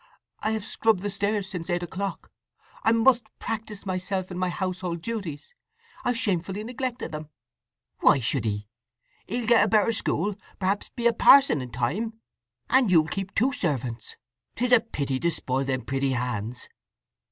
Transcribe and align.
I 0.39 0.53
have 0.53 0.65
scrubbed 0.65 1.03
the 1.03 1.11
stairs 1.11 1.47
since 1.47 1.69
eight 1.69 1.83
o'clock. 1.83 2.31
I 2.83 2.91
must 2.91 3.29
practise 3.37 3.85
myself 3.85 4.31
in 4.31 4.37
my 4.39 4.49
household 4.49 5.03
duties. 5.03 5.53
I've 6.03 6.17
shamefully 6.17 6.63
neglected 6.63 7.11
them!" 7.11 7.29
"Why 7.99 8.19
should 8.19 8.47
ye? 8.47 8.67
He'll 9.27 9.45
get 9.45 9.63
a 9.63 9.67
better 9.67 9.93
school, 9.93 10.35
perhaps 10.57 10.89
be 10.89 11.05
a 11.05 11.13
parson, 11.13 11.61
in 11.61 11.69
time, 11.69 12.19
and 12.67 12.89
you'll 12.89 13.05
keep 13.05 13.35
two 13.35 13.53
servants. 13.53 14.15
'Tis 14.55 14.71
a 14.71 14.79
pity 14.79 15.19
to 15.19 15.29
spoil 15.29 15.65
them 15.65 15.81
pretty 15.85 16.13
hands." 16.13 16.67